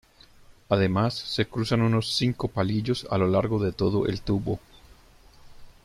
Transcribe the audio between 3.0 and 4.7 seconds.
a lo largo de todo el tubo.